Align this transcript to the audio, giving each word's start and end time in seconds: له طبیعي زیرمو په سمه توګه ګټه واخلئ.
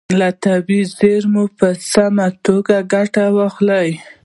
له 0.19 0.29
طبیعي 0.45 0.83
زیرمو 0.97 1.43
په 1.57 1.67
سمه 1.91 2.27
توګه 2.45 2.75
ګټه 2.93 3.25
واخلئ. 3.37 3.89